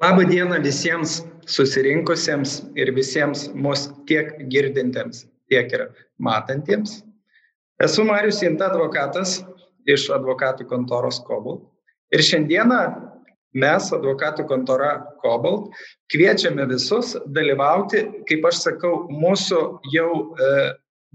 [0.00, 5.82] Labą dieną visiems susirinkusiems ir visiems mus tiek girdintiems, tiek ir
[6.16, 7.02] matantiems.
[7.84, 9.42] Esu Marius Jinta advokatas
[9.84, 11.66] iš advokatų kontoros Cobalt.
[12.16, 12.80] Ir šiandieną
[13.60, 15.68] mes, advokatų kontora Cobalt,
[16.12, 19.62] kviečiame visus dalyvauti, kaip aš sakau, mūsų
[19.92, 20.50] jau e,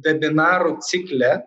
[0.05, 1.39] webinarų cikle,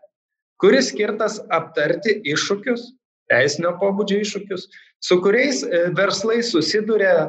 [0.58, 2.88] kuris skirtas aptarti iššūkius,
[3.32, 4.66] teisinio pobūdžio iššūkius,
[5.04, 7.28] su kuriais e, verslai susiduria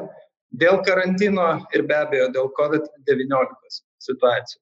[0.50, 4.58] dėl karantino ir be abejo dėl COVID-19 situacijos.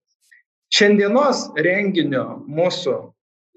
[0.75, 2.97] Šiandienos renginio mūsų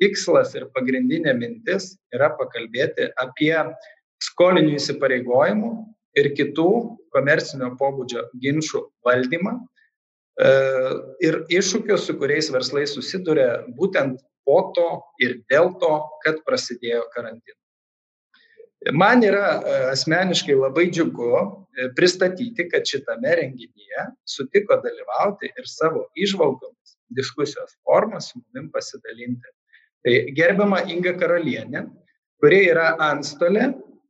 [0.01, 3.53] tikslas ir pagrindinė mintis yra pakalbėti apie
[4.23, 5.71] skolinių įsipareigojimų
[6.21, 6.69] ir kitų
[7.15, 10.51] komercinio pobūdžio ginčių valdymą e,
[11.27, 14.87] ir iššūkius, su kuriais verslai susiduria būtent po to
[15.23, 15.93] ir dėl to,
[16.25, 17.60] kad prasidėjo karantinas.
[18.89, 26.07] Man yra e, asmeniškai labai džiugu e, pristatyti, kad šitame renginyje sutiko dalyvauti ir savo
[26.17, 29.53] išvalgomis diskusijos formą su munim pasidalinti.
[30.01, 31.83] Tai gerbiama Inga Karalienė,
[32.41, 33.67] kuri yra antstolė,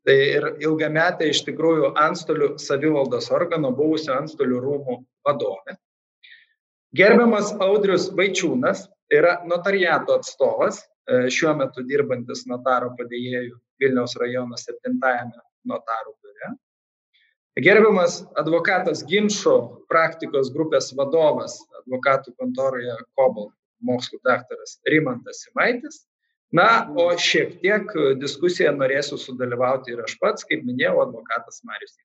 [0.08, 4.98] tai ir ilgametė iš tikrųjų antstolių savivaldos organo, buvusio antstolių rūmų
[5.28, 5.76] vadovė.
[6.96, 15.42] Gerbiamas Audrius Vaičiūnas, tai yra notariato atstovas, šiuo metu dirbantis notaro padėjėjų Vilniaus rajono 7-ame
[15.68, 16.52] notarų biure.
[17.62, 19.56] Gerbiamas advokatas ginčio
[19.92, 23.50] praktikos grupės vadovas advokatų kontoroje Kobol
[23.84, 26.06] mokslų daktaras Rimantas Simaitis.
[26.52, 31.96] Na, o šiek tiek diskusiją norėsiu sudalyvauti ir aš pats, kaip minėjau, advokatas Marius.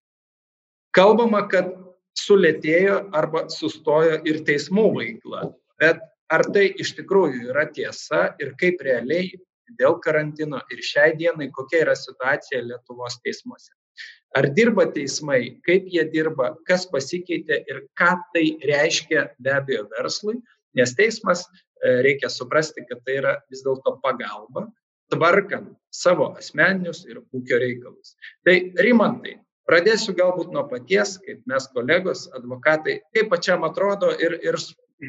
[0.95, 1.73] Kalbama, kad
[2.17, 5.51] sulėtėjo arba sustojo ir teismų veikla,
[5.83, 6.01] bet
[6.33, 9.31] ar tai iš tikrųjų yra tiesa ir kaip realiai
[9.79, 13.73] dėl karantino ir šiai dienai kokia yra situacija Lietuvos teismuose.
[14.37, 20.37] Ar dirba teismai, kaip jie dirba, kas pasikeitė ir ką tai reiškia be abejo verslui,
[20.77, 24.67] nes teismas e, reikia suprasti, kad tai yra vis dėlto pagalba
[25.13, 28.17] tvarkant savo asmeninius ir ūkio reikalus.
[28.45, 29.39] Tai Rimantai,
[29.71, 34.59] pradėsiu galbūt nuo paties, kaip mes kolegos, advokatai, kaip pačiam atrodo ir, ir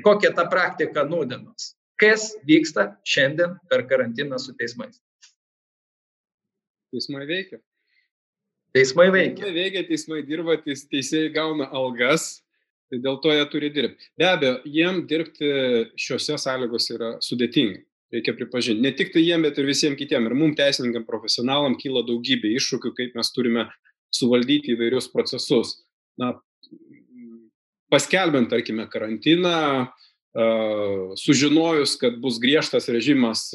[0.03, 5.01] kokia ta praktika nūdienos kas vyksta šiandien per karantiną su teismais.
[6.93, 7.59] Teismai veikia.
[8.73, 9.41] Teismai veikia.
[9.41, 12.43] Teismai veikia, teismai dirba, teis, teisėjai gauna algas,
[12.87, 14.11] tai dėl to jie turi dirbti.
[14.19, 15.51] Be abejo, jiem dirbti
[15.99, 17.81] šiuose sąlygose yra sudėtinga.
[18.13, 18.79] Reikia pripažinti.
[18.85, 20.29] Ne tik tai jiem, bet ir visiems kitiems.
[20.29, 23.65] Ir mums teisininkam, profesionalam kyla daugybė iššūkių, kaip mes turime
[24.15, 25.73] suvaldyti įvairius procesus.
[26.21, 26.37] Na,
[27.93, 29.87] paskelbent, tarkime, karantiną,
[31.17, 33.47] sužinojus, kad bus griežtas režimas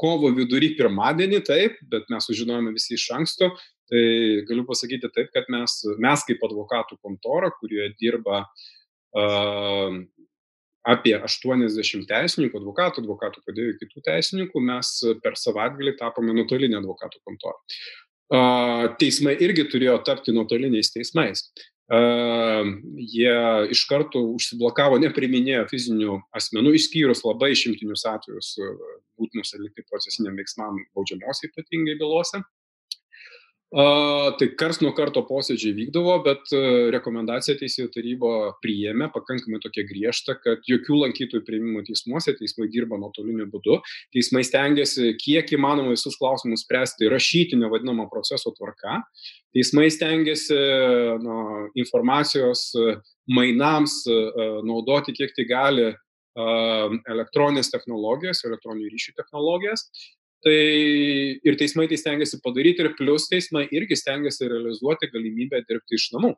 [0.00, 3.52] kovo vidury pirmadienį, taip, bet mes sužinojome visi iš anksto,
[3.92, 4.02] tai
[4.48, 9.96] galiu pasakyti taip, kad mes, mes kaip advokatų kontora, kurioje dirba uh,
[10.82, 17.60] apie 80 teisininkų, advokatų, advokatų padėjėjų, kitų teisininkų, mes per savaitgalį tapome nuotolinė advokatų kontora.
[18.32, 21.44] Uh, teismai irgi turėjo tapti nuotoliniais teismais
[21.90, 23.36] jie
[23.74, 28.54] iš karto užsiblokavo, nepriminėjo fizinių asmenų, išskyrus labai išimtinius atvejus
[29.18, 32.42] būtinus atlikti procesiniam veiksmam baudžiamos ypatingai bylose.
[33.72, 36.50] Tai kars nuo karto posėdžiai vykdavo, bet
[36.92, 43.48] rekomendaciją teisėjų taryba priėmė pakankamai tokia griežta, kad jokių lankytojų prieimimo teismuose, teismai dirba nuotoliniu
[43.48, 43.78] būdu,
[44.12, 49.00] teismai stengiasi kiek įmanoma visus klausimus spręsti rašytinio vadinamo proceso tvarka,
[49.56, 50.60] teismai stengiasi
[51.24, 51.40] nu,
[51.72, 52.68] informacijos
[53.32, 54.02] mainams
[54.68, 55.92] naudoti kiek tai gali
[56.36, 59.88] elektroninės technologijas, elektroninių ryšių technologijas.
[60.42, 60.54] Tai
[61.46, 66.32] ir teismai tai stengiasi padaryti, ir plus teismai irgi stengiasi realizuoti galimybę dirbti iš namų.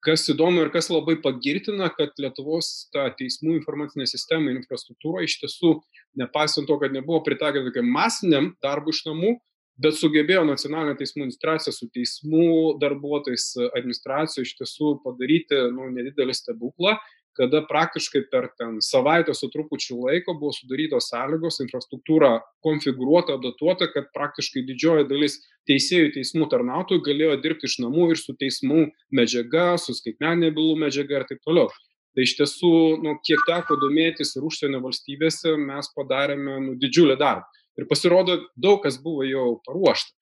[0.00, 5.36] Kas įdomu ir kas labai pagirtina, kad Lietuvos ta teismų informacinė sistema ir infrastruktūra iš
[5.42, 5.74] tiesų,
[6.16, 9.34] nepaisant to, kad nebuvo pritaikyta tokiam masiniam darbui iš namų,
[9.80, 16.96] bet sugebėjo nacionalinė teismų administracija su teismų darbuotojais administracijų iš tiesų padaryti nu, nedidelį stebuklą
[17.40, 22.34] kada praktiškai per ten savaitę su trupučiu laiko buvo sudarytos sąlygos, infrastruktūra
[22.66, 25.38] konfigūruota, adaptuota, kad praktiškai didžioji dalis
[25.70, 31.22] teisėjų teismų tarnautojų galėjo dirbti iš namų ir su teismų medžiaga, su skaitmeninė bylų medžiaga
[31.22, 31.70] ir taip toliau.
[32.10, 37.46] Tai iš tiesų, nu, kiek teko domėtis ir užsienio valstybėse, mes padarėme nu, didžiulį darbą.
[37.78, 40.12] Ir pasirodo, daug kas buvo jau paruošta.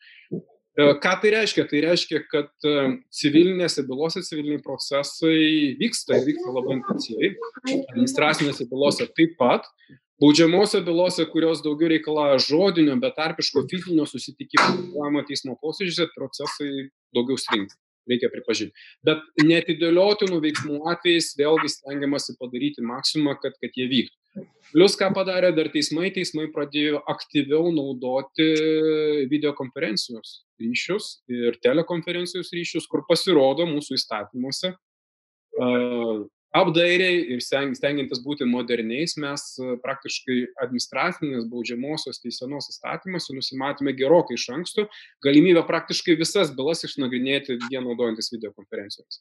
[0.79, 1.65] E, ką tai reiškia?
[1.67, 2.75] Tai reiškia, kad e,
[3.21, 7.33] civilinėse bylose civiliniai procesai vyksta ir vyksta labai intensyviai.
[7.81, 9.67] Administracinėse bylose taip pat.
[10.23, 16.71] Baudžiamosiose bylose, kurios daugiau reikalauja žodinio, betarpiško fizinio susitikimo teismo posėdžiuose, procesai
[17.15, 17.75] daugiau stringa,
[18.11, 18.75] reikia pripažinti.
[19.07, 24.19] Bet netidėliotinų veiksmų atvejais vėlgi stengiamasi padaryti maksimumą, kad, kad jie vyktų.
[24.69, 28.49] Plus, ką padarė dar teismai, teismai pradėjo aktyviau naudoti
[29.31, 34.75] videokonferencijos ryšius ir telekonferencijos ryšius, kur pasirodo mūsų įstatymuose
[36.57, 39.45] apdairiai ir stengiantis būti moderniais, mes
[39.85, 44.87] praktiškai administracinės baudžiamosios teisenos įstatymuose nusimatėme gerokai iš anksto
[45.25, 49.21] galimybę praktiškai visas bylas išnagrinėti vien naudojantis videokonferencijomis.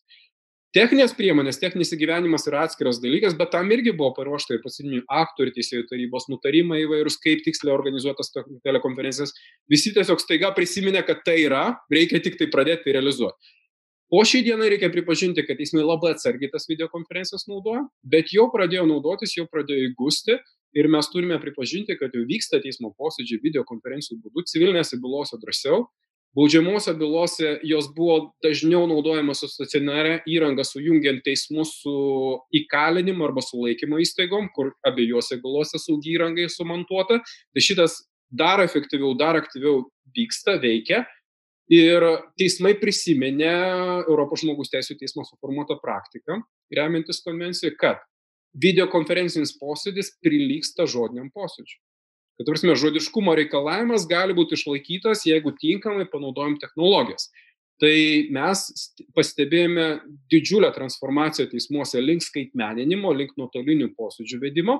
[0.77, 5.47] Techninės priemonės, techninis įgyvenimas yra atskiras dalykas, bet tam irgi buvo paruošta ir pasidinių aktų
[5.47, 9.33] ir teisėjų tarybos nutarimai įvairūs, kaip tiksliai organizuotas telekonferencijas.
[9.73, 13.55] Visi tiesiog staiga prisiminė, kad tai yra, reikia tik tai pradėti realizuoti.
[14.13, 18.85] O šiai dienai reikia pripažinti, kad teismai labai atsargiai tas videokonferencijas naudoja, bet jau pradėjo
[18.91, 20.37] naudotis, jau pradėjo įgusti
[20.77, 25.87] ir mes turime pripažinti, kad jau vyksta teismo posėdžiai videokonferencijų būdu, civilinėse bylose drąsiau,
[26.37, 31.97] baudžiamosiose bylose jos buvo dažniau naudojamos su stacionaria įranga, sujungiant teismus su
[32.61, 37.19] įkalinimu arba sulaikymo įstaigom, kur abiejose bylose saugi įranga sumontuota.
[37.25, 41.05] Tai šitas dar efektyviau, dar aktyviau vyksta, veikia
[41.67, 42.03] Ir
[42.39, 43.51] teismai prisiminė
[44.07, 46.39] Europos žmogus teisų teismo suformuotą praktiką,
[46.71, 47.99] remiantis konvenciją, kad
[48.55, 51.81] videokonferencinis posėdis prilyksta žodiniam posėdžiui.
[52.37, 57.31] Kad, prasme, žodiškumo reikalavimas gali būti išlaikytas, jeigu tinkamai panaudojam technologijas.
[57.81, 57.93] Tai
[58.33, 58.61] mes
[59.17, 59.87] pastebėjome
[60.33, 64.79] didžiulę transformaciją teismuose link skaitmeninimo, link nuotolinių posėdžių vedimo.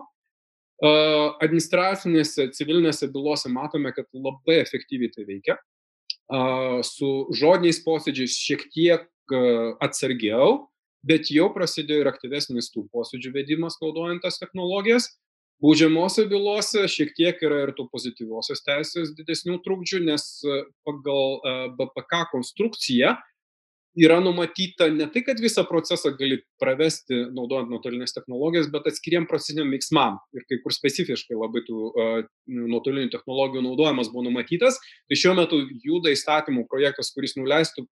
[1.41, 5.57] Administracinėse, civilinėse bylose matome, kad labai efektyviai tai veikia
[6.83, 9.05] su žodiniais posėdžiais šiek tiek
[9.83, 10.67] atsargiau,
[11.07, 15.07] bet jau prasidėjo ir aktyvesnis tų posėdžių vedimas naudojant tas technologijas.
[15.63, 20.27] Baudžiamosiose bylose šiek tiek yra ir tų pozityviosios teisės didesnių trukdžių, nes
[20.85, 21.39] pagal
[21.79, 23.15] BPK konstrukciją
[23.97, 29.71] yra numatyta ne tai, kad visą procesą gali pravesti naudojant nuotolinės technologijas, bet atskiriem procesiniam
[29.73, 30.19] veiksmam.
[30.37, 34.77] Ir kai kur specifiškai labai tų uh, nuotolinių technologijų naudojimas buvo numatytas,
[35.09, 37.87] tai šiuo metu juda įstatymų projektas, kuris nuleistų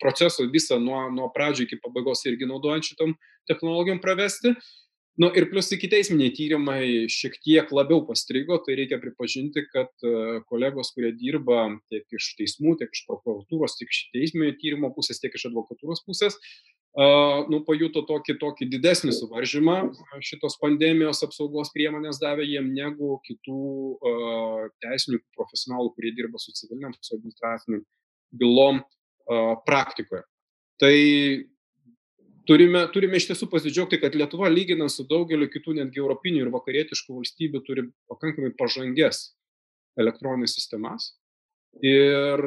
[0.00, 3.16] procesą visą nuo, nuo pradžio iki pabaigos irgi naudojant šitom
[3.50, 4.54] technologijom pravesti.
[5.18, 10.38] Nu, ir plus iki teisminiai tyrimai šiek tiek labiau pastrigo, tai reikia pripažinti, kad e,
[10.48, 15.34] kolegos, kurie dirba tiek iš teismų, tiek iš prokuratūros, tiek iš teisminio tyrimo pusės, tiek
[15.36, 16.38] iš advokatūros pusės,
[16.94, 19.76] uh, nu, pajuto tokį, tokį didesnį suvaržymą.
[20.24, 23.60] Šitos pandemijos apsaugos priemonės davė jiem negu kitų
[23.94, 27.84] uh, teisininkų profesionalų, kurie dirba su civiliniam, su administraciniam
[28.40, 30.24] bylom uh, praktikoje.
[30.80, 30.96] Tai
[32.50, 37.20] turime, turime iš tiesų pasidžiaugti, kad Lietuva, lyginant su daugeliu kitų netgi europinių ir vakarietiškų
[37.20, 39.28] valstybių, turi pakankamai pažangės
[40.00, 41.12] elektroninės sistemas.
[41.86, 42.42] Ir,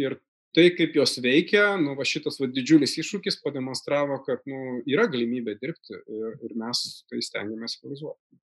[0.00, 0.16] ir
[0.56, 5.58] tai, kaip jos veikia, nu, va, šitas va, didžiulis iššūkis pademonstravo, kad nu, yra galimybė
[5.60, 8.40] dirbti ir, ir mes tai stengiamės realizuoti.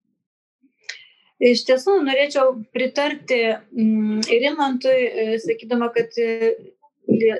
[1.46, 6.54] Iš tiesų, norėčiau pritarti mm, ir Imantui, e, sakydama, kad e,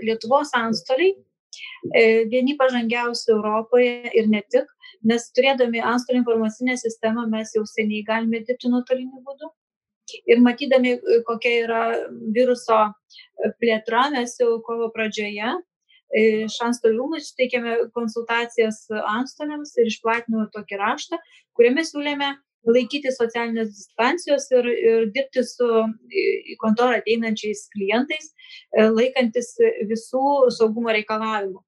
[0.04, 1.25] Lietuvos antstoliai E,
[2.32, 4.66] vieni pažangiausių Europoje ir ne tik,
[5.06, 9.52] nes turėdami antstolių informacinę sistemą mes jau seniai galime dirbti nuotoliniu būdu.
[10.30, 11.80] Ir matydami, e, kokia yra
[12.34, 15.56] viruso e, plėtra, mes jau kovo pradžioje
[16.16, 21.18] iš antstolių rūmų suteikėme konsultacijas antstoliams ir išplatinome tokį raštą,
[21.58, 22.28] kuriame siūlėme
[22.66, 25.68] laikyti socialinės distancijos ir, ir dirbti su
[26.10, 28.32] į kontorą ateinančiais klientais,
[28.74, 29.54] e, laikantis
[29.90, 31.62] visų saugumo reikalavimų.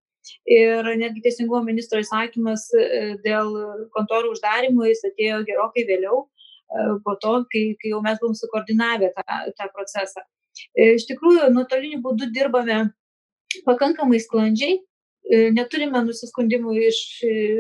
[0.51, 3.55] Ir netgi Teisingumo ministro įsakymas e, dėl
[3.97, 9.13] kontorų uždarimų jis atėjo gerokai vėliau, e, po to, kai, kai jau mes buvom sukoordinavę
[9.17, 10.27] tą, tą procesą.
[10.75, 12.89] Iš tikrųjų, nuotoliniu būdu dirbame
[13.65, 14.81] pakankamai sklandžiai,
[15.29, 16.99] neturime nusiskundimų iš,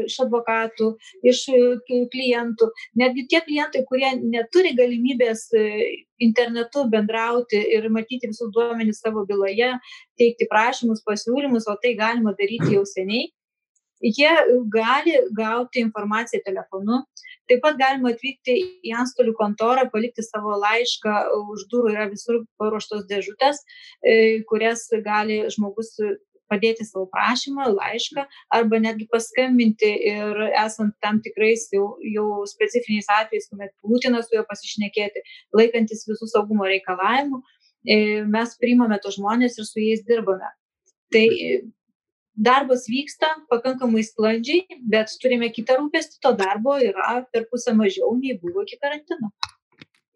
[0.09, 0.91] iš advokatų,
[1.27, 1.63] iš e,
[2.13, 2.71] klientų.
[3.01, 5.65] Netgi tie klientai, kurie neturi galimybės e,
[6.25, 9.75] internetu bendrauti ir matyti visus duomenys savo byloje,
[10.19, 13.29] teikti prašymus, pasiūlymus, o tai galima daryti jau seniai,
[14.01, 14.31] jie
[14.73, 17.03] gali gauti informaciją telefonu.
[17.49, 21.15] Taip pat galima atvykti į antstolių kontorą, palikti savo laišką,
[21.55, 23.63] už durų yra visur paruoštos dėžutės,
[24.51, 25.95] kurias gali žmogus
[26.50, 28.25] padėti savo prašymą, laišką
[28.59, 34.45] arba netgi paskambinti ir esant tam tikrais jau, jau specifiniais atvejais, kuomet būtina su juo
[34.49, 35.25] pasišnekėti,
[35.57, 37.43] laikantis visų saugumo reikalavimų,
[37.87, 37.99] e,
[38.37, 40.55] mes priimame tos žmonės ir su jais dirbame.
[41.12, 41.26] Tai
[42.38, 48.38] darbas vyksta pakankamai sklandžiai, bet turime kitą rūpestį, to darbo yra per pusę mažiau nei
[48.38, 49.33] buvo iki karantino.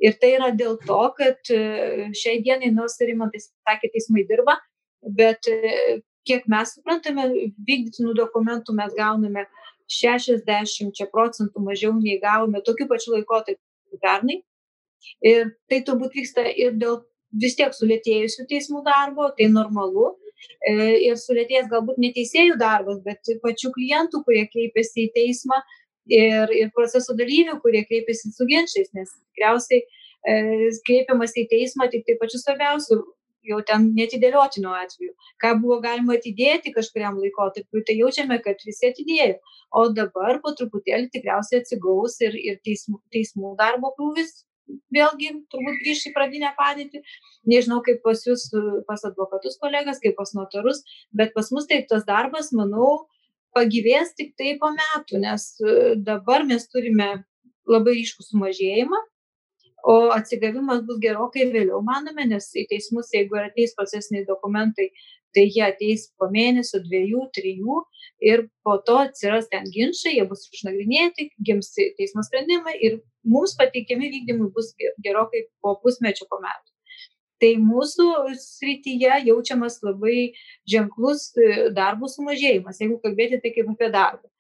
[0.03, 4.25] Ir tai yra dėl to, kad e, šiai dienai, nors ir man tai sakė, teismai
[4.27, 4.57] dirba,
[5.19, 7.27] bet e, kiek mes suprantame,
[7.69, 9.47] vykdytinų dokumentų mes gauname
[9.93, 14.41] 60 procentų mažiau nei gavome tokiu pačiu laikotarpiu pernai.
[15.27, 17.01] Ir tai turbūt vyksta ir dėl
[17.43, 20.13] vis tiek sulėtėjusių teismų darbo, tai normalu.
[20.67, 20.75] E,
[21.07, 25.59] ir sulėtėjęs galbūt neteisėjų darbas, bet pačių klientų, kurie kreipiasi į teismą
[26.11, 32.07] ir, ir proceso dalyvių, kurie kreipiasi su ginčiais, nes tikriausiai e, kreipiamas į teismą tik
[32.09, 32.99] tai pačiu svarbiausiu
[33.49, 35.13] jau ten netidėliotino atveju.
[35.43, 39.41] Ką buvo galima atidėti kažkuriam laikotarpiu, tai jaučiame, kad visi atidėjo.
[39.79, 44.43] O dabar po truputėlį tikriausiai atsigaus ir, ir teismų, teismų darbo krūvis
[44.95, 47.03] vėlgi turbūt grįžti į pradinę padėtį.
[47.51, 48.47] Nežinau, kaip pas jūs,
[48.89, 53.09] pas advokatus kolegas, kaip pas notarus, bet pas mus tai tas darbas, manau,
[53.57, 55.49] pagyvės tik tai po metų, nes
[56.07, 57.11] dabar mes turime
[57.69, 59.03] labai ryškų sumažėjimą
[59.83, 64.91] o atsigavimas bus gerokai vėliau manome nes į teismus jeigu ateis procesiniai dokumentai
[65.35, 67.79] tai jie ateis po mėnesio dviejų trijų
[68.33, 74.13] ir po to atsiras ten ginčai jie bus išnagrinėti gims teismo sprendimai ir mums pateikiami
[74.13, 74.73] vykdymui bus
[75.05, 76.69] gerokai po pusmečio po metų.
[77.43, 78.07] Tai mūsų
[78.39, 80.31] srityje jaučiamas labai
[80.71, 84.31] ženklus e, darbo sumažėjimas jeigu kalbėti tai kaip apie darbą.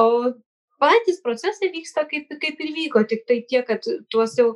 [0.00, 0.32] O
[0.80, 4.54] patys procesai vyksta kaip kaip ir vyko tiktai tiek kad tuos jau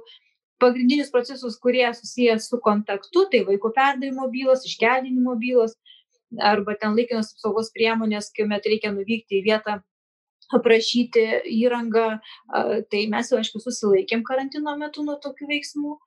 [0.61, 5.77] pagrindinius procesus, kurie susijęs su kontaktu, tai vaiko perdavimo bylos, iškeldinimo bylos
[6.39, 9.81] arba ten laikinos apsaugos priemonės, kuomet reikia nuvykti į vietą
[10.55, 11.25] aprašyti
[11.57, 12.07] įrangą,
[12.91, 15.99] tai mes jau aišku susilaikėm karantino metu nuo tokių veiksmų.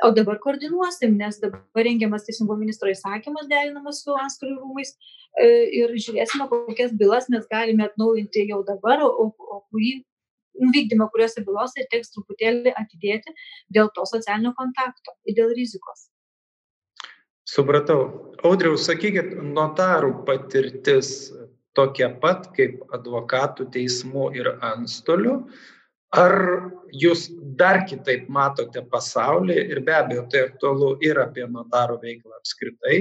[0.00, 5.92] O dabar koordinuosim, nes dabar rengiamas teisingumo ministro įsakymas derinamas su antstolių rūmais e, ir
[5.92, 9.98] žiūrėsime, kokias bylas mes galime atnaujinti jau dabar, o, o kurį
[10.54, 13.34] vykdymą kuriose bylose teks truputėlį atidėti
[13.74, 16.08] dėl to socialinio kontakto ir dėl rizikos.
[17.50, 18.02] Supratau.
[18.46, 21.32] Audriau, sakykit, notarų patirtis
[21.74, 25.40] tokia pat kaip advokatų, teismų ir antstolių.
[26.20, 26.34] Ar
[26.90, 27.28] jūs
[27.58, 32.96] dar kitaip matote pasaulį ir be abejo tai aktualu ir apie notarų veiklą apskritai,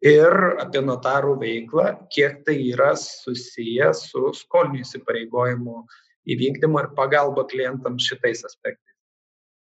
[0.00, 5.82] ir apie notarų veiklą, kiek tai yra susiję su skolinių įsipareigojimu
[6.28, 8.89] įvykdymo ir pagalba klientams šitais aspektais.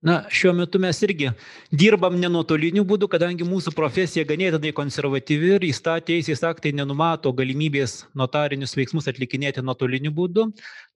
[0.01, 1.31] Na, šiuo metu mes irgi
[1.73, 8.77] dirbam ne nuotoliniu būdu, kadangi mūsų profesija ganėtinai konservatyvi ir įstatės aktai nenumato galimybės notarinius
[8.77, 10.45] veiksmus atlikinėti nuotoliniu būdu.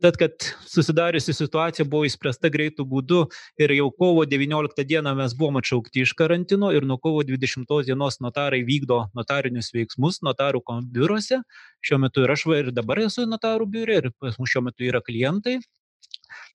[0.05, 3.23] Tad, kad susidariusi situacija buvo įspręsta greitų būdu
[3.57, 8.21] ir jau kovo 19 dieną mes buvome atšaukti iš karantino ir nuo kovo 20 dienos
[8.21, 10.61] notarai vykdo notarinius veiksmus notarų
[10.93, 11.41] biuruose.
[11.81, 15.01] Šiuo metu ir aš ir dabar esu notarų biure ir pas mus šiuo metu yra
[15.01, 15.57] klientai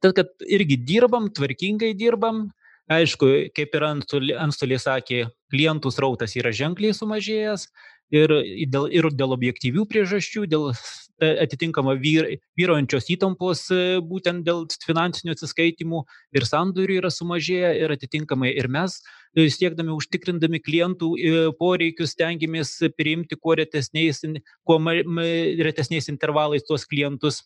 [0.04, 2.46] Tad, kad irgi dirbam, tvarkingai dirbam,
[2.92, 7.68] aišku, kaip ir antstoliai sakė, klientų srautas yra ženkliai sumažėjęs
[8.14, 8.32] ir
[8.70, 15.34] dėl, ir dėl objektyvių priežasčių, dėl e, atitinkama vyr, vyrojančios įtampos e, būtent dėl finansinių
[15.34, 16.04] atsiskaitimų
[16.38, 19.00] ir sandorių yra sumažėję ir atitinkamai ir mes
[19.34, 21.10] e, siekdami užtikrindami klientų
[21.58, 24.22] poreikius stengiamės priimti kuo retesniais,
[24.62, 27.42] kuo retesniais intervalais tuos klientus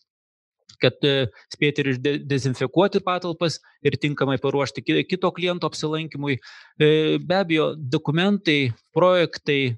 [0.81, 6.39] kad e, spėti ir dezinfekuoti patalpas ir tinkamai paruošti kito kliento apsilankimui.
[6.81, 9.77] E, be abejo, dokumentai, projektai,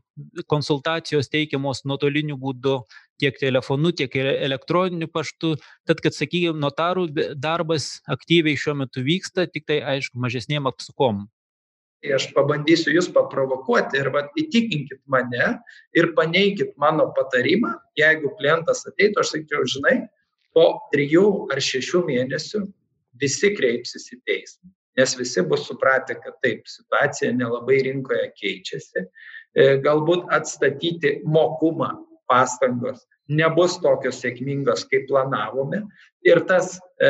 [0.49, 2.79] konsultacijos teikiamos nuotoliniu būdu
[3.21, 5.55] tiek telefonu, tiek elektroniniu paštu.
[5.87, 7.07] Tad, kad, sakykime, notarų
[7.39, 11.25] darbas aktyviai šiuo metu vyksta, tik tai, aišku, mažesniem apsukom.
[12.03, 15.53] Tai aš pabandysiu jūs paprovokuoti ir vat, įtikinkit mane
[15.95, 19.95] ir paneikit mano patarimą, jeigu klientas ateitų, aš sakyčiau, žinai,
[20.53, 22.63] po trijų ar šešių mėnesių
[23.21, 29.05] visi kreipsis į teismą nes visi bus supratę kad taip situacija nelabai rinkoje keičiasi.
[29.53, 31.91] E, galbūt atstatyti mokumą
[32.29, 35.83] pastangos nebus tokios sėkmingos kaip planavome.
[36.27, 37.09] Ir tas e,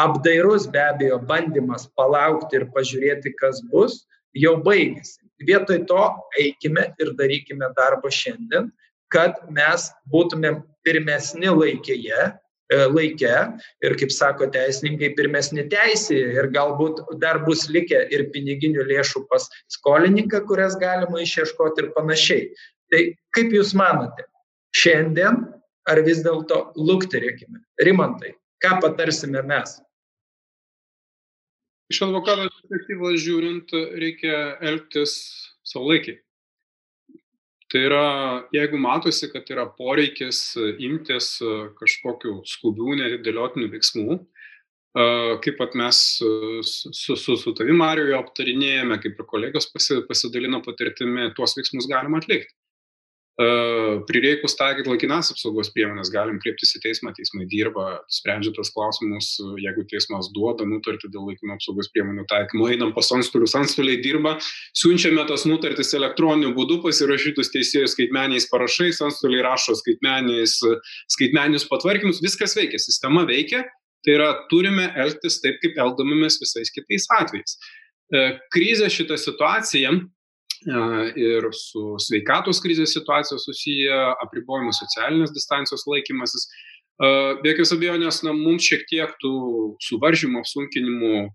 [0.00, 4.04] apdairus be abejo bandymas palaukti ir pažiūrėti kas bus
[4.36, 5.20] jau baigėsi.
[5.46, 6.02] Vietoj to
[6.40, 8.68] eikime ir darykime darbą šiandien
[9.10, 12.28] kad mes būtumėm pirmesni laikėje
[12.70, 13.32] laike
[13.82, 19.48] ir, kaip sako teisininkai, pirmesni teisėje ir galbūt dar bus likę ir piniginių lėšų pas
[19.74, 22.48] skolininką, kurias galima išieškoti ir panašiai.
[22.90, 23.02] Tai
[23.36, 24.26] kaip Jūs manote,
[24.74, 25.44] šiandien
[25.90, 27.62] ar vis dėlto lukterėkime?
[27.82, 29.78] Rimantai, ką patarsime mes?
[31.90, 35.14] Iš advokato perspektyvos žiūrint, reikia elgtis
[35.66, 36.20] saulaikiai.
[37.70, 38.04] Tai yra,
[38.54, 41.36] jeigu matosi, kad yra poreikis imtis
[41.78, 44.16] kažkokių skubių, netidėliotinių veiksmų,
[45.44, 51.54] kaip pat mes su, su, su tavimi, Marijoje, aptarinėjame, kaip ir kolegos pasidalino patirtimi, tuos
[51.58, 52.50] veiksmus galima atlikti
[54.08, 59.30] prireikus taikyti laikinas apsaugos priemonės, galim kreiptis į teismą, teismai dirba, sprendžia tos klausimus,
[59.62, 64.34] jeigu teismas duoda nutartį dėl laikino apsaugos priemonių taikymo, einam pas antstolius, antstoliai dirba,
[64.76, 70.58] siunčiame tas nutartis elektroniniu būdu, pasirašytus teisėjus skaitmeniais parašais, antstoliai rašo skaitmeniais,
[71.16, 73.64] skaitmenius patvarkymus, viskas veikia, sistema veikia,
[74.04, 77.56] tai yra turime elgtis taip, kaip elgdamėmės visais kitais atvejais.
[78.52, 80.00] Krizė šitą situaciją
[80.66, 86.48] ir su sveikatos krizės situacija susiję, apribojimų socialinės distancijos laikymasis.
[87.00, 91.30] Be jokios abejonės, na, mums šiek tiek tų suvaržymų, apsunkinimų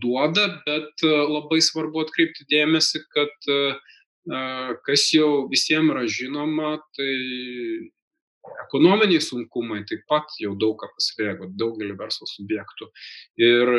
[0.00, 3.50] duoda, bet labai svarbu atkreipti dėmesį, kad
[4.86, 7.12] kas jau visiems yra žinoma, tai
[8.66, 12.88] ekonominiai sunkumai taip pat jau daug ką paslėgo daugelį verslo subjektų.
[13.40, 13.74] Ir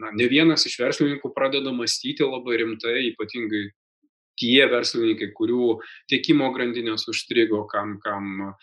[0.00, 3.64] na, ne vienas iš verslininkų pradeda mąstyti labai rimtai, ypatingai
[4.40, 5.76] tie verslininkai, kurių
[6.10, 8.54] tiekimo grandinės užstrigo, kam, kam,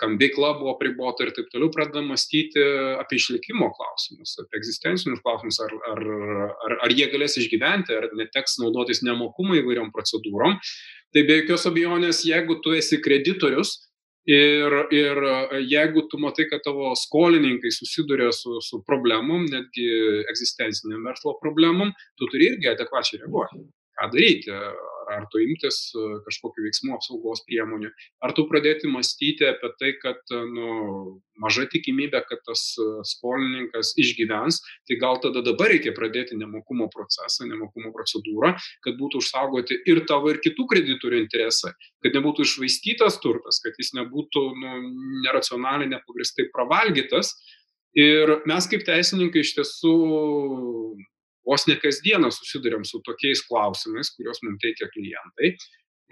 [0.00, 2.64] kam veikla buvo pribota ir taip toliau, pradeda mąstyti
[2.98, 6.04] apie išlikimo klausimus, apie egzistencinius klausimus, ar, ar,
[6.66, 10.58] ar, ar jie galės išgyventi, ar neteks naudotis nemokumą įvairiom procedūrom.
[11.14, 13.76] Tai be jokios abejonės, jeigu tu esi kreditorius,
[14.24, 15.18] Ir, ir
[15.68, 19.88] jeigu tu matai, kad tavo skolininkai susiduria su, su problemom, netgi
[20.32, 23.60] egzistenciniam verslo problemom, tu turi irgi adekvačiai reaguoti.
[24.00, 24.54] Ką daryti?
[25.10, 27.90] Ar tu imtis e, kažkokiu veiksmu apsaugos priemonių,
[28.24, 30.68] ar tu pradėti mąstyti apie tai, kad e, nu,
[31.40, 37.48] maža tikimybė, kad tas e, skolininkas išgyvens, tai gal tada dabar reikia pradėti nemokumo procesą,
[37.50, 38.54] nemokumo procedūrą,
[38.86, 43.94] kad būtų užsaugoti ir tavo, ir kitų kreditorių interesai, kad nebūtų išvaistytas turtas, kad jis
[43.98, 44.78] nebūtų nu,
[45.26, 47.34] neracionaliai, nepagristai pravalgytas.
[47.94, 49.92] Ir mes kaip teisininkai iš tiesų
[51.48, 55.54] vos ne kasdieną susidurėm su tokiais klausimais, kuriuos mums teikia klientai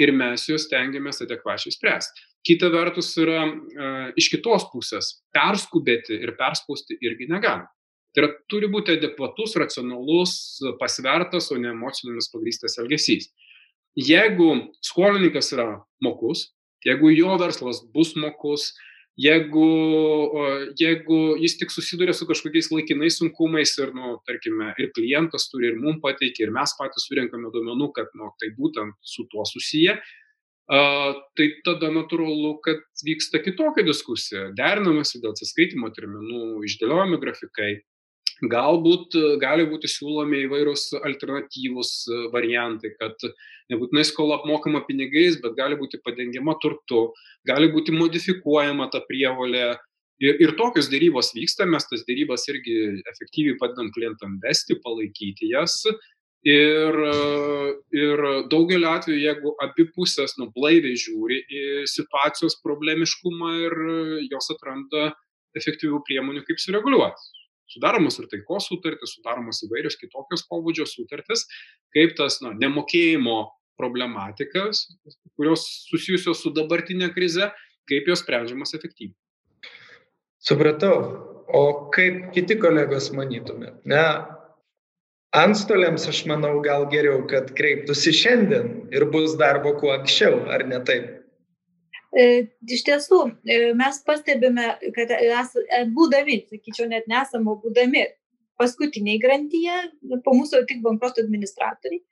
[0.01, 2.27] ir mes juos tengiamės adekvačiai spręsti.
[2.47, 7.71] Kita vertus yra e, iš kitos pusės perskubėti ir perspausti irgi negalima.
[8.13, 10.35] Tai yra, turi būti adekvatus, racionalus,
[10.81, 13.31] pasvertas, o ne emocijomis pagrystas elgesys.
[13.97, 14.49] Jeigu
[14.85, 15.69] skolininkas yra
[16.05, 16.51] mokus,
[16.85, 18.73] jeigu jo verslas bus mokus,
[19.21, 19.67] jeigu
[20.79, 25.77] jeigu jis tik susiduria su kažkokiais laikinais sunkumais ir nu tarkime ir klientas turi ir
[25.77, 29.99] mum pateikia ir mes patys surenkame duomenų kad nu tai būtent su tuo susiję
[30.73, 30.81] a,
[31.37, 37.73] tai tada natūralu, kad vyksta kitokia diskusija, derinamasi dėl atsiskaitimo terminų, išdėliojami grafikai,
[38.43, 43.15] Galbūt e, gali būti siūlomi įvairūs alternatyvūs e, variantai, kad
[43.71, 47.13] nebūtinai skola apmokama pinigais, bet gali būti padengiama turtu,
[47.47, 49.77] gali būti modifikuojama ta prievolė.
[50.23, 52.75] Ir, ir tokios dėrybos vyksta, mes tas dėrybas irgi
[53.13, 55.79] efektyviai padedam klientam vesti, palaikyti jas.
[56.43, 63.79] Ir, e, ir daugeliu atveju, jeigu abi pusės nublaiviai žiūri į situacijos problemiškumą ir
[64.35, 65.13] jos atranda
[65.55, 67.42] efektyvių priemonių, kaip sureguliuoti
[67.73, 71.47] sudaromos ir taikos sutartys, sudaromos įvairios kitokios pobūdžio sutartys,
[71.97, 73.41] kaip tas na, nemokėjimo
[73.81, 74.87] problematikas,
[75.39, 77.49] kurios susijusios su dabartinė krize,
[77.91, 79.17] kaip jos sprendžiamas efektyviai.
[80.43, 80.97] Supratau.
[81.53, 83.83] O kaip kiti kolegos manytumėt?
[83.89, 84.03] Ne,
[85.37, 90.81] antstoliams aš manau gal geriau, kad kreiptųsi šiandien ir bus darbo kuo anksčiau, ar ne
[90.89, 91.22] taip?
[92.13, 92.25] E,
[92.69, 95.21] iš tiesų, e, mes pastebime, kad e,
[95.97, 98.03] būdami, sakyčiau, net nesamo būdami
[98.61, 99.77] paskutiniai grandyje,
[100.25, 102.03] po mūsų tik bankroto administratoriai,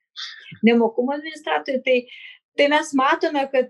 [0.64, 1.98] nemokumo administratoriai, tai,
[2.56, 3.68] tai mes matome, kad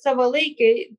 [0.00, 0.90] savalaikiai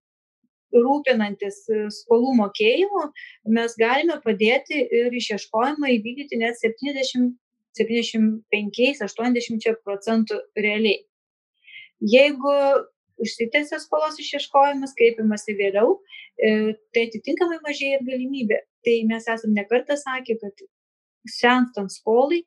[0.72, 3.04] rūpinantis skolų mokėjimu,
[3.52, 7.36] mes galime padėti ir išieškojimą įvykdyti net 70,
[7.76, 11.04] 75-80 procentų realiai.
[12.02, 12.56] Jeigu
[13.24, 15.98] užsitęsia skolos išieškojimas, kreipiamasi vėliau,
[16.38, 18.62] e, tai atitinkamai mažėja ir galimybė.
[18.86, 20.64] Tai mes esame nekartą sakę, kad
[21.30, 22.42] senstant skolai,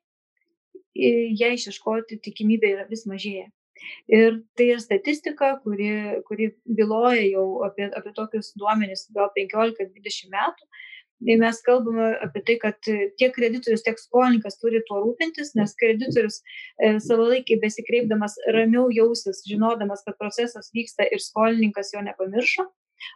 [0.95, 3.49] ją išieškoti tikimybė yra vis mažėja.
[4.07, 5.89] Ir tai yra statistika, kuri,
[6.27, 10.69] kuri byloja jau apie, apie tokius duomenis gal 15-20 metų,
[11.23, 16.41] tai mes kalbame apie tai, kad tiek kreditorius, tiek skolininkas turi tuo rūpintis, nes kreditorius
[16.41, 22.67] e, savalaikiai besikreipdamas ramiau jausis, žinodamas, kad procesas vyksta ir skolininkas jo nepamiršo.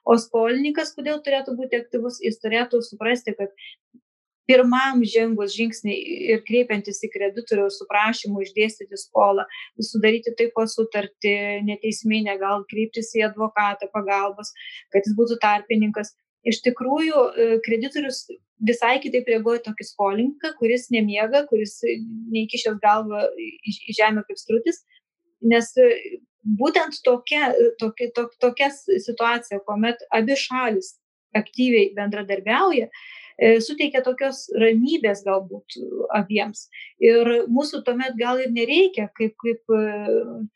[0.06, 3.54] O skolininkas, kodėl turėtų būti aktyvus, jis turėtų suprasti, kad
[4.50, 5.96] pirmam žengus žingsnį
[6.34, 9.46] ir kreipiantis į kreditoriaus su prašymu išdėstyti skolą,
[9.92, 11.36] sudaryti taikos sutartį,
[11.68, 14.56] neteisminę, gal kreiptis į advokatą pagalbos,
[14.94, 16.16] kad jis būtų tarpininkas.
[16.48, 18.24] Iš tikrųjų, e, kreditorius
[18.70, 24.84] visai kitaip reaguoja tokį skolininką, kuris nemiega, kuris neįkišęs galvą į žemę kaip strutis,
[25.44, 25.90] nes e,
[26.60, 30.96] būtent tokia, tokia, tokia, tokia situacija, kuomet abi šalis
[31.36, 32.88] aktyviai bendradarbiauja,
[33.40, 35.78] E, suteikia tokios ramybės galbūt
[36.18, 36.66] abiems.
[37.04, 39.84] Ir mūsų tuomet gal ir nereikia kaip, kaip e,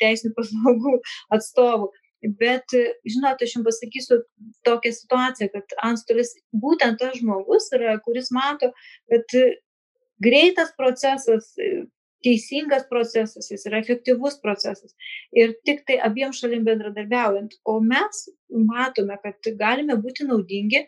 [0.04, 0.98] teisinių paslaugų
[1.38, 1.88] atstovų.
[2.24, 2.72] Bet,
[3.04, 4.20] žinot, aš jums pasakysiu
[4.68, 6.32] tokią situaciją, kad antstolis
[6.66, 8.72] būtent tas žmogus yra, kuris mato,
[9.12, 9.36] kad
[10.24, 11.52] greitas procesas,
[12.24, 14.96] teisingas procesas, jis yra efektyvus procesas.
[15.36, 17.58] Ir tik tai abiem šalim bendradarbiaujant.
[17.68, 18.24] O mes
[18.72, 20.86] matome, kad galime būti naudingi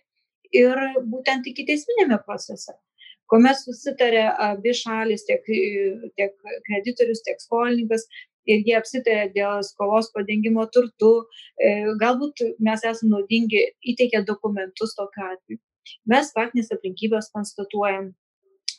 [0.55, 2.77] ir būtent ikiteisminėme procese
[3.31, 5.45] kuomet susitarė abi šalys, tiek,
[6.17, 6.35] tiek
[6.67, 8.05] kreditorius, tiek skolininkas,
[8.49, 11.13] ir jie apsitarė dėl skolos padengimo turtu,
[11.57, 15.59] e, galbūt mes esame naudingi, įteikę dokumentus tokiu atveju.
[16.09, 18.13] Mes faktinės aplinkybės konstatuojam,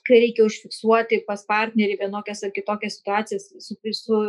[0.06, 4.20] kai reikia užfiksuoti pas partnerį vienokias ar kitokias situacijas su, su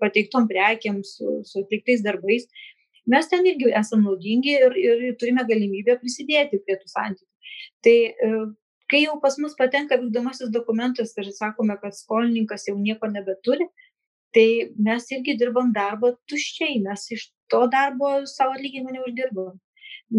[0.00, 2.44] pateiktom prekiam, su, su atliktais darbais,
[3.08, 7.28] mes ten irgi esam naudingi ir, ir turime galimybę prisidėti prie tų santykių.
[7.86, 8.30] Tai e,
[8.90, 13.68] kai jau pas mus patenka vykdomasis dokumentas ir sakome, kad skolininkas jau nieko nebeturi,
[14.36, 14.48] tai
[14.88, 19.54] mes irgi dirbam darbą tuščiai, mes iš to darbo savo atlyginimą neuždirbam.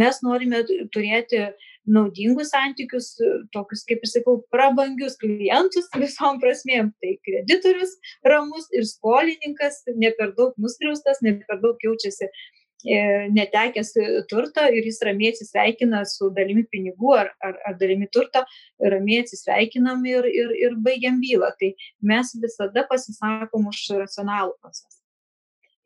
[0.02, 1.44] Mes norime turėti
[1.88, 3.14] naudingus santykius,
[3.56, 6.92] tokius, kaip ir sakau, prabangius klientus visom prasmėm.
[7.04, 7.96] Tai kreditorius
[8.34, 13.94] ramus ir skolininkas, ne per daug nuskriaustas, ne per daug jaučiasi E, netekęs
[14.30, 18.44] turto ir jis ramiai atsisveikina su dalimi pinigų ar, ar, ar dalimi turto,
[18.80, 21.52] ramiai atsisveikinam ir, ir, ir baigiam bylą.
[21.60, 25.02] Tai mes visada pasisakom už racionalų procesą.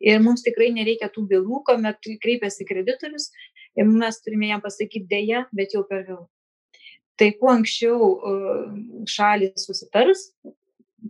[0.02, 3.30] Ir mums tikrai nereikia tų bylų, kuomet kreipiasi kreditorius
[3.78, 6.26] ir mes turime jam pasakyti dėja, bet jau per vėlų.
[7.20, 8.08] Tai kuo anksčiau
[9.06, 10.32] šalis susitars,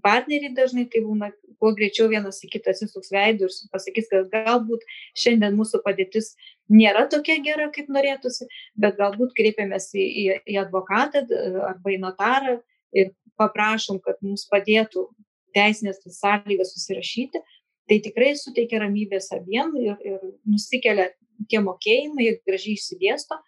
[0.05, 4.85] partneriai dažnai tai būna, kuo greičiau vienas į kitą atsisuks veidų ir pasakys, kad galbūt
[5.19, 6.33] šiandien mūsų padėtis
[6.73, 8.49] nėra tokia gera, kaip norėtųsi,
[8.81, 10.25] bet galbūt kreipiamės į, į,
[10.55, 11.27] į advokatą
[11.69, 12.59] arba į notarą
[12.97, 15.09] ir paprašom, kad mums padėtų
[15.57, 17.41] teisinės sąlygas susirašyti,
[17.89, 21.11] tai tikrai suteikia ramybės abiem ir, ir nusikelia
[21.51, 23.39] tie mokėjimai, jie gražiai išsidėsto.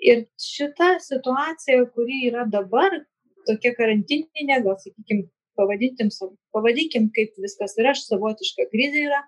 [0.00, 3.02] Ir šita situacija, kuri yra dabar,
[3.48, 5.28] tokia karantininė, gal sakykime,
[5.60, 6.10] pavadinkim,
[6.56, 9.20] pavadinkim, kaip viskas yra, savotiška krizė yra.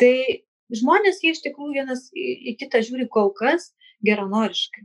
[0.00, 0.14] Tai
[0.74, 3.72] žmonės jie iš tikrųjų vienas į kitą žiūri kol kas
[4.04, 4.84] geranoriškai.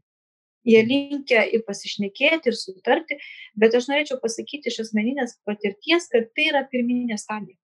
[0.67, 3.17] Jie linkia ir pasišnekėti, ir sutarti,
[3.57, 7.57] bet aš norėčiau pasakyti iš asmeninės patirties, kad tai yra pirminė stadija.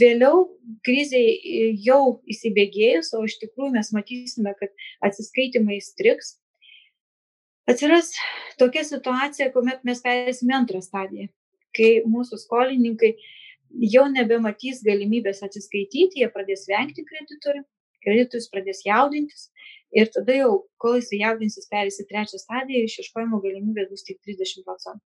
[0.00, 0.44] Vėliau
[0.86, 6.36] kriziai jau įsibėgėjus, o iš tikrųjų mes matysime, kad atsiskaitimai striks,
[7.68, 8.12] atsiras
[8.60, 11.28] tokia situacija, kuomet mes perėsime antrą stadiją
[11.76, 13.14] kai mūsų skolininkai
[13.92, 17.62] jau nebematys galimybės atsiskaityti, jie pradės vengti kreditorių,
[18.04, 19.48] kreditorius pradės jaudintis
[19.94, 24.64] ir tada jau, kol jis jaudinsis, perės į trečią stadiją, išieškojimo galimybės bus tik 30
[24.66, 25.04] procentų.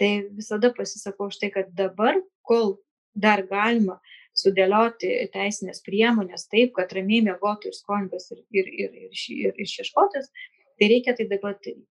[0.00, 2.78] Tai visada pasisakau už tai, kad dabar, kol
[3.14, 4.00] dar galima
[4.34, 10.32] sudėlioti teisinės priemonės taip, kad ramiai mėgotų ir skolininkas ir, ir, ir, ir, ir išieškotas,
[10.80, 11.86] tai reikia tai dabar daryti.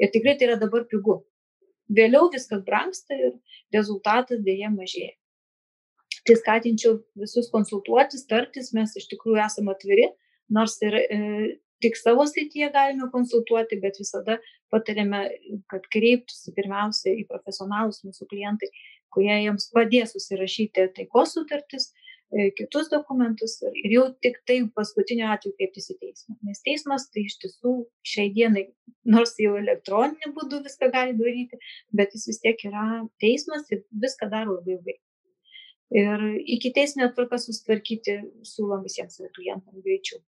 [0.00, 1.20] Ir tikrai tai yra dabar pigu
[1.92, 3.36] vėliau viskas brangsta ir
[3.74, 5.14] rezultatas dėja mažėja.
[6.26, 10.08] Tai skatinčiau visus konsultuotis, tartis, mes iš tikrųjų esame atviri,
[10.50, 11.18] nors ir e,
[11.84, 14.40] tik savo srityje galime konsultuoti, bet visada
[14.74, 15.22] patarėme,
[15.70, 18.72] kad kreiptųsi pirmiausia į profesionalus mūsų klientai,
[19.14, 21.92] kurie jiems padės susirašyti taikos sutartis,
[22.58, 26.36] kitus dokumentus ir jau tik tai paskutiniu atveju kreiptis į teismą.
[26.42, 27.74] Nes teismas tai iš tiesų
[28.06, 28.66] šiai dienai,
[29.06, 31.58] nors jau elektroniniu būdu viską gali daryti,
[31.94, 34.96] bet jis vis tiek yra teismas ir viską daro labai ilgai.
[35.94, 36.24] Ir
[36.56, 40.18] iki teisinio tvarką susitvarkyti siūlom visiems klientams greičiau.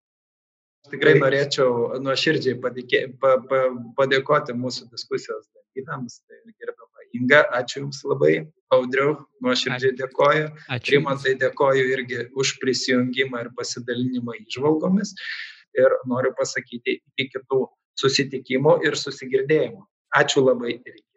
[0.88, 3.64] Tikrai norėčiau nuoširdžiai padėkė, pa, pa,
[3.98, 8.46] padėkoti mūsų diskusijos dalyviams, tai gerbiam Inga, ačiū Jums labai.
[8.68, 10.48] Audriau, nuoširdžiai dėkoju.
[10.76, 10.98] Ačiū.
[10.98, 15.14] Rimantai dėkoju irgi už prisijungimą ir pasidalinimą išvalgomis.
[15.78, 17.62] Ir noriu pasakyti iki kitų
[18.02, 19.80] susitikimų ir susigirdėjimų.
[20.20, 21.07] Ačiū labai ir iki.